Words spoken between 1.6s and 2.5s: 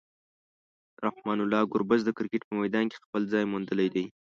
ګربز د کرکټ